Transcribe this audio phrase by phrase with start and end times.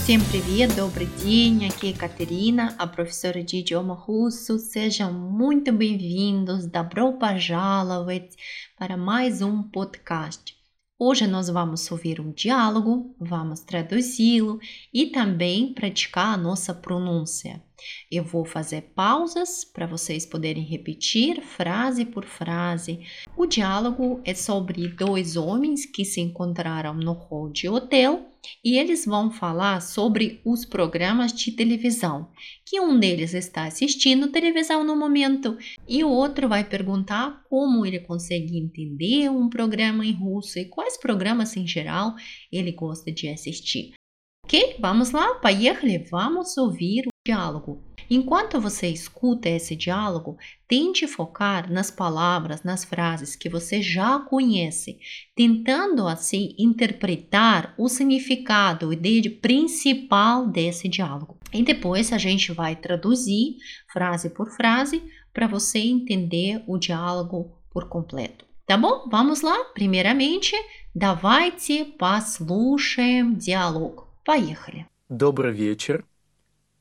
[0.00, 4.58] Всем привет, добрый день, aqui é Caterina, a professora de idioma russo.
[4.58, 8.36] Sejam muito bem-vindos, добро пожаловать
[8.78, 10.56] para mais um podcast.
[10.98, 14.58] Hoje nós vamos ouvir um diálogo, vamos traduzi-lo
[14.94, 17.62] e também praticar a nossa pronúncia.
[18.10, 23.00] Eu vou fazer pausas para vocês poderem repetir frase por frase.
[23.36, 28.30] O diálogo é sobre dois homens que se encontraram no hall de hotel
[28.64, 32.30] e eles vão falar sobre os programas de televisão,
[32.64, 35.58] que um deles está assistindo televisão no momento
[35.88, 40.96] e o outro vai perguntar como ele consegue entender um programa em russo e quais
[40.96, 42.14] programas em geral
[42.52, 43.94] ele gosta de assistir.
[44.44, 44.76] Ok?
[44.78, 47.82] Vamos lá, поехали, vamos ouvir diálogo.
[48.08, 55.00] Enquanto você escuta esse diálogo, tente focar nas palavras, nas frases que você já conhece,
[55.34, 61.36] tentando assim interpretar o significado, a ideia principal desse diálogo.
[61.52, 63.56] E depois a gente vai traduzir
[63.92, 68.46] frase por frase para você entender o diálogo por completo.
[68.66, 69.08] Tá bom?
[69.10, 69.64] Vamos lá.
[69.74, 70.54] Primeiramente,
[70.94, 74.06] давайте послушаем диалог.
[74.24, 74.86] Поехали.
[75.08, 76.04] Добрый вечер.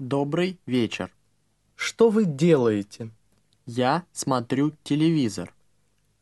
[0.01, 1.13] Добрый вечер.
[1.75, 3.11] Что вы делаете?
[3.67, 5.53] Я смотрю телевизор.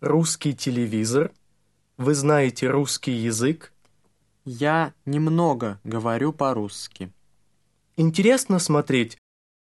[0.01, 1.31] Русский телевизор?
[1.97, 3.73] Вы знаете русский язык?
[4.45, 7.13] Я немного говорю по-русски.
[7.97, 9.17] Интересно смотреть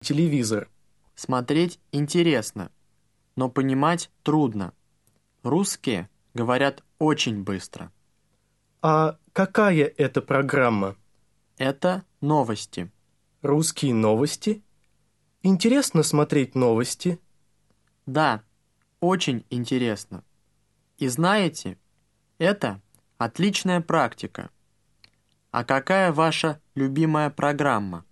[0.01, 0.71] телевизор?
[1.13, 2.71] Смотреть интересно,
[3.35, 4.73] но понимать трудно.
[5.43, 7.91] Русские говорят очень быстро.
[8.81, 10.95] А какая это программа?
[11.59, 12.89] Это новости.
[13.41, 14.61] Русские новости?
[15.43, 17.21] Интересно смотреть новости?
[18.05, 18.43] Да,
[18.99, 20.25] очень интересно.
[20.97, 21.77] И знаете,
[22.37, 22.81] это
[23.17, 24.49] отличная практика.
[25.51, 28.03] А какая ваша любимая программа?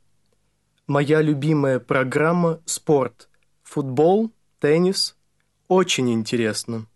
[0.87, 3.29] Моя любимая программа– спорт.
[3.63, 5.17] Футбол, теннис.
[5.67, 6.87] Очень интересно.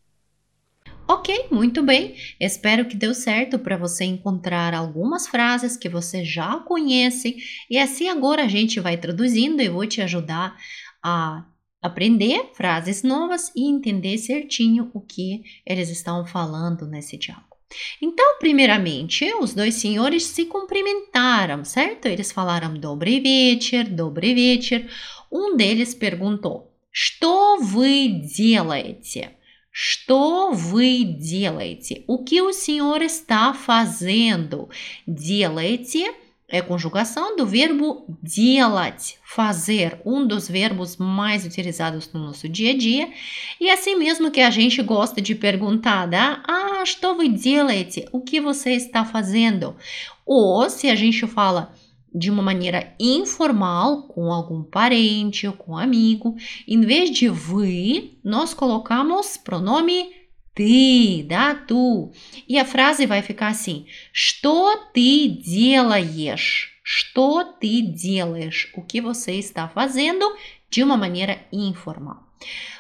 [1.09, 2.17] Ok, muito bem.
[2.41, 7.37] Espero que deu certo para você encontrar algumas frases que você já conhece
[7.71, 10.57] e assim agora a gente vai traduzindo e vou te ajudar
[11.01, 11.47] a
[11.81, 17.57] aprender frases novas e entender certinho o que eles estão falando nesse diálogo.
[18.03, 22.07] Então, primeiramente, os dois senhores se cumprimentaram, certo?
[22.07, 24.91] Eles falaram добрый вечер, добрый вечер.
[25.31, 29.37] Um deles perguntou: "Что вы делаете?"
[29.71, 32.03] Что вы делаете?
[32.07, 34.71] O que o senhor está fazendo?
[35.07, 36.15] Делаете
[36.49, 42.77] é conjugação do verbo делать, fazer, um dos verbos mais utilizados no nosso dia a
[42.77, 43.13] dia.
[43.61, 46.41] E é assim mesmo que a gente gosta de perguntar, né?
[46.47, 48.09] Ah, что вы делаете?
[48.13, 49.77] O que você está fazendo?
[50.25, 51.75] Ou se a gente fala
[52.15, 56.35] de uma maneira informal com algum parente ou com um amigo.
[56.67, 60.11] Em vez de вы, nós colocamos pronome
[60.55, 62.11] ты, да, tu.
[62.49, 66.81] E a frase vai ficar assim: Что ты делаешь?
[66.83, 68.73] Что ты делаешь?
[68.75, 70.25] O que você está fazendo
[70.71, 72.27] de uma maneira informal.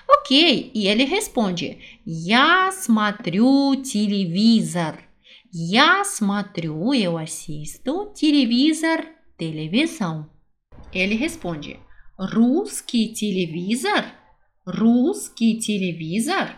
[0.08, 4.98] Ok, e ele responde: Я смотрю телевизор.
[5.52, 9.06] Я смотрю, eu assisto телевизор
[9.40, 10.30] televisão.
[10.92, 11.78] Ele responde:
[12.18, 14.04] Русский телевизор?
[14.64, 16.56] Русский телевизор?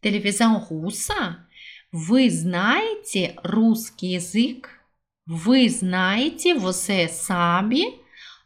[0.00, 1.46] Televisão russa?
[1.92, 4.68] Вы знаете русский язык?
[5.26, 7.97] Вы знаете, você sabe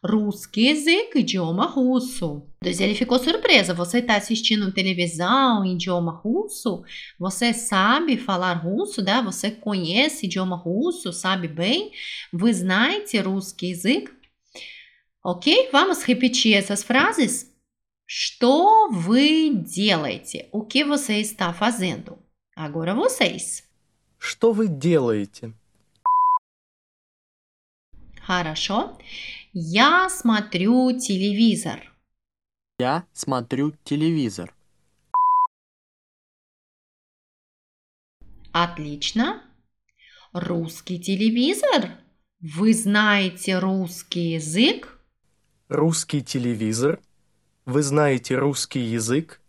[0.03, 2.47] русский язык, idioma russo.
[2.63, 3.75] Então ele ficou surpreso.
[3.75, 6.83] Você está assistindo televisão em idioma russo?
[7.19, 9.21] Você sabe falar russo, да?
[9.23, 11.93] Você conhece idioma russo, sabe bem?
[12.33, 14.15] Вы знаете русский язык?
[15.23, 15.69] Ok?
[15.73, 17.53] Vamos repetir essas frases?
[18.07, 20.49] Что вы делаете?
[20.53, 22.19] O que você está fazendo?
[22.57, 23.65] Agora vocês.
[24.19, 25.53] Что вы делаете?
[28.23, 28.97] Хорошо.
[29.56, 31.94] Я смотрю телевизор.
[32.80, 34.52] Я смотрю телевизор.
[38.52, 39.44] Отлично.
[40.32, 42.00] Русский телевизор?
[42.40, 45.00] Вы знаете русский язык?
[45.68, 47.00] Русский телевизор?
[47.66, 49.40] Вы знаете русский язык?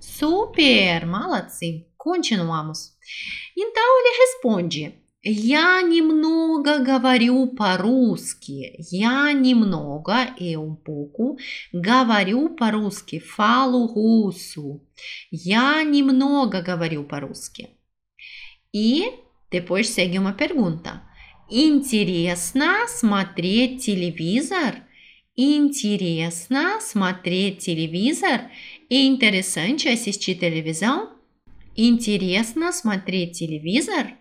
[0.00, 1.84] Super, молодцы.
[2.06, 2.92] Continuamos.
[3.58, 4.94] Então ele responde:
[5.24, 8.76] Я немного говорю по-русски.
[8.92, 11.36] Я немного, eu um pouco,
[11.74, 14.80] говорю по-русски, falo russo.
[15.32, 17.70] Я немного говорю по-русски.
[18.72, 19.12] E
[19.50, 21.02] depois segue uma pergunta.
[21.50, 24.80] Интересно смотреть телевизор?
[25.36, 28.48] Интересно смотреть телевизор?
[28.88, 31.15] É interessante assistir televisão?
[31.78, 34.14] Интересно смотреть телевизор?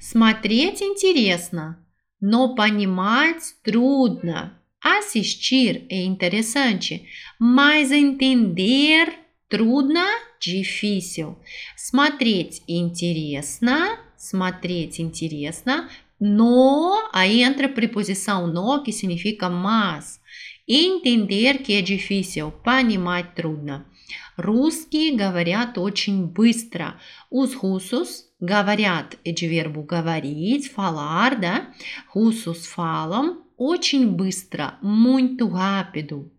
[0.00, 1.86] Смотреть интересно,
[2.20, 4.58] но понимать трудно.
[4.82, 7.06] Assistir é interessante,
[7.38, 9.12] mas entender
[9.48, 10.04] трудно,
[10.40, 11.38] difícil.
[11.76, 15.88] Смотреть интересно, смотреть интересно,
[16.18, 20.20] но aí entra a preposição но, que significa mas.
[20.66, 23.86] Entender que é difícil, понимать трудно.
[24.36, 27.00] Русские говорят очень быстро.
[27.30, 31.74] Russos говорят verbo говорить, falar, да?
[32.14, 36.32] Russos falam очень быстро, muito rápido.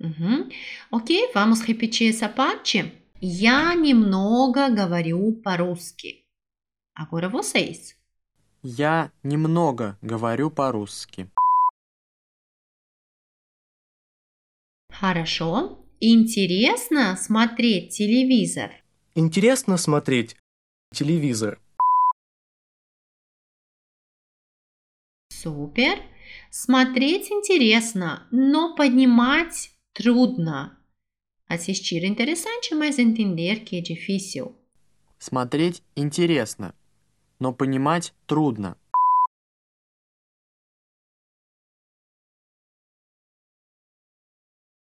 [0.00, 0.48] Uhum.
[0.90, 2.92] Ok, vamos repetir essa parte?
[3.20, 6.24] Я немного говорю по-русски.
[6.94, 7.94] Agora vocês.
[8.62, 11.28] Я немного говорю по-русски.
[14.90, 15.83] Хорошо.
[16.06, 18.70] Интересно смотреть телевизор.
[19.14, 20.36] Интересно смотреть
[20.92, 21.58] телевизор.
[25.30, 26.02] Супер.
[26.50, 30.78] Смотреть интересно, но поднимать трудно.
[31.48, 34.54] Assistir interessante, mas entender que é difícil.
[35.18, 36.74] Смотреть интересно,
[37.38, 38.76] но понимать трудно.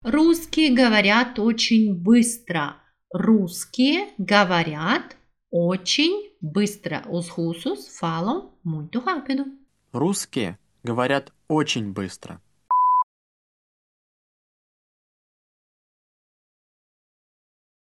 [0.03, 2.75] Русские говорят очень быстро.
[3.13, 5.15] Rусские говорят
[5.49, 7.03] очень быстро.
[7.07, 9.45] Os russos falam muito rápido.
[9.93, 12.41] Русские говорят очень быстро.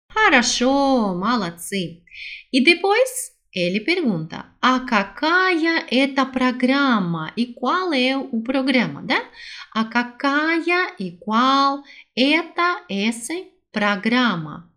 [0.10, 2.04] Хорошо, молодцы.
[2.52, 9.24] И depois ele pergunta: "А какая это программа?" E qual é o programa, да?
[9.74, 11.84] А какая и qual
[12.16, 13.34] это essa
[13.72, 14.70] программа?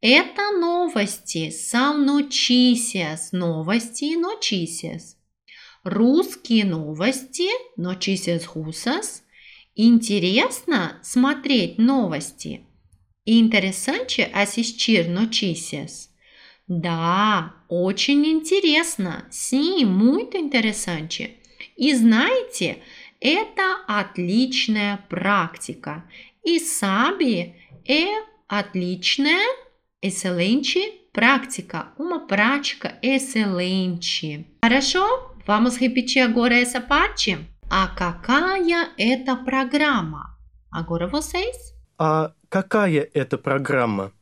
[0.00, 5.16] Это новости, são notícias, новости и notícias.
[5.84, 9.24] Русские новости, notícias russas.
[9.74, 12.64] Интересно смотреть новости.
[13.24, 16.07] Interessante assistir notícias.
[16.68, 19.24] Да, очень интересно.
[19.30, 21.38] Sim, muito interessante.
[21.76, 22.78] И знаете,
[23.20, 26.04] это отличная практика.
[26.44, 27.54] И sabe,
[27.86, 28.06] é
[28.46, 29.46] отличная,
[30.02, 30.78] excelente
[31.12, 31.92] prática.
[31.98, 34.46] Uma prática excelente.
[34.62, 35.34] Хорошо?
[35.46, 37.38] Vamos repetir agora essa parte?
[37.70, 40.36] А какая это программа?
[40.70, 41.74] Agora vocês.
[41.98, 44.12] А какая это программа?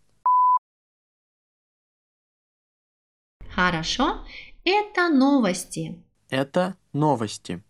[3.57, 4.23] Хорошо.
[4.65, 6.05] Это новости.
[6.29, 7.65] Это новости.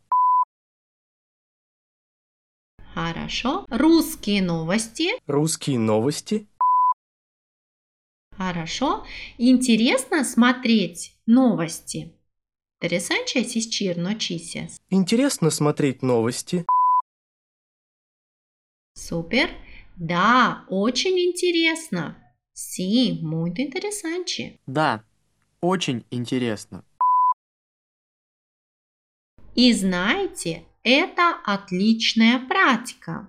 [2.92, 3.64] Хорошо.
[3.70, 5.10] Русские новости.
[5.28, 6.48] Русские новости?
[8.36, 9.06] Хорошо.
[9.38, 12.12] Интересно смотреть новости.
[12.80, 14.78] Assistir notícias.
[14.90, 16.66] Интересно смотреть новости?
[18.94, 19.50] Супер.
[19.94, 22.16] Да, очень интересно.
[22.54, 24.58] Sim, muito interessante.
[24.66, 25.04] Да,
[25.60, 26.84] очень интересно.
[29.54, 33.28] И знаете, это отличная практика.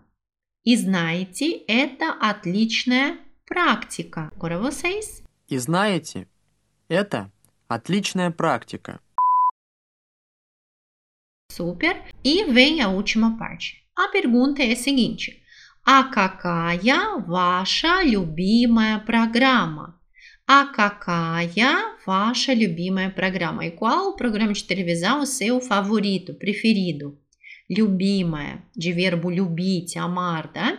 [0.63, 4.31] И знаете, это отличная практика.
[4.37, 5.23] Vocês.
[5.47, 6.27] И знаете,
[6.89, 7.31] это
[7.69, 8.99] отличная практика.
[11.49, 12.03] Super.
[12.23, 13.81] E vem a última parte.
[13.95, 15.41] A pergunta é a seguinte:
[15.85, 19.96] А какая ваша любимая программа?
[20.46, 23.66] А какая ваша любимая программа?
[23.66, 27.18] E qual programa de televisão é o seu favorito, preferido?
[27.70, 30.78] Любимая, de verbo любить, amar, да?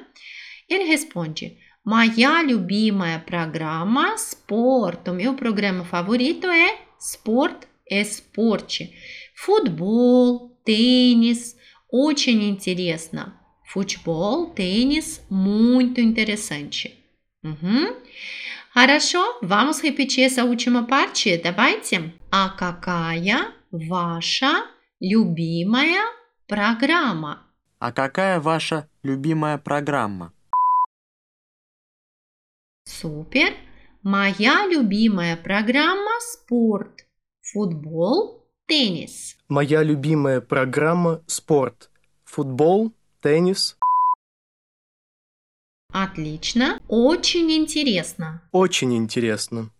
[0.70, 5.08] Ele responde: Моя любимая программа спорт.
[5.10, 8.94] O meu programa favorito é sport, esporte.
[9.36, 11.58] Futebol, tênis,
[11.92, 13.38] очень интересно.
[13.66, 16.98] Futebol, tênis, muito interessante.
[17.44, 17.96] Uhum.
[18.81, 22.15] Хорошо, vamos repetir essa última parte, давайте.
[22.31, 24.67] А какая ваша
[25.01, 26.05] любимая
[26.47, 27.43] программа?
[27.81, 30.33] А какая ваша любимая программа?
[32.85, 33.53] Супер.
[34.05, 37.05] Моя любимая программа– спорт,
[37.43, 39.37] футбол, теннис.
[39.49, 41.91] Моя любимая программа– спорт.
[42.25, 43.77] Футбол, теннис.
[45.92, 46.82] Отлично.
[46.88, 48.42] Очень интересно.
[48.52, 49.72] Очень интересно.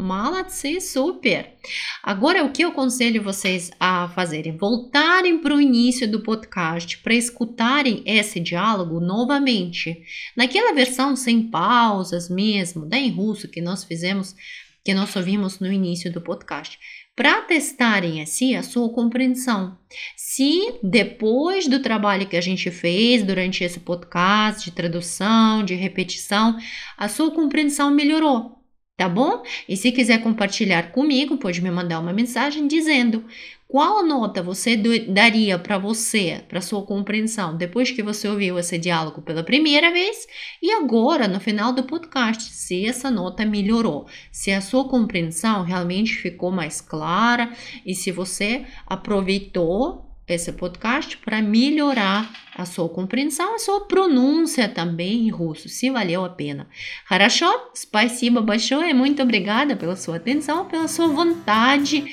[0.00, 1.56] Молодцы, super!
[2.04, 4.56] Agora, o que eu aconselho vocês a fazerem?
[4.56, 10.00] Voltarem para o início do podcast para escutarem esse diálogo novamente.
[10.36, 14.36] Naquela versão sem pausas mesmo, da em russo que nós fizemos,
[14.83, 16.77] que nós ouvimos no início do podcast
[17.15, 19.77] para testarem assim a sua compreensão.
[20.17, 26.57] Se depois do trabalho que a gente fez durante esse podcast de tradução, de repetição,
[26.97, 28.62] a sua compreensão melhorou,
[28.97, 29.43] tá bom?
[29.67, 33.25] E se quiser compartilhar comigo, pode me mandar uma mensagem dizendo
[33.67, 39.19] qual nota você daria para você, para sua compreensão, depois que você ouviu esse diálogo
[39.23, 40.27] pela primeira vez
[40.61, 46.13] e agora no final do podcast, se essa nota melhorou, se a sua compreensão realmente
[46.13, 47.51] ficou mais clara
[47.83, 55.26] e se você aproveitou esse podcast para melhorar a sua compreensão, a sua pronúncia também
[55.26, 56.68] em russo, se valeu a pena.
[57.06, 57.70] Хорошо?
[57.74, 62.04] Спасибо большое, muito obrigada pela sua atenção, pela sua vontade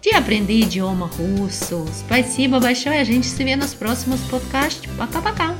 [0.00, 1.84] de aprender idioma russo.
[1.92, 4.90] Спасибо большое, a gente se vê nos próximos podcasts.
[4.96, 5.54] Пока-пока!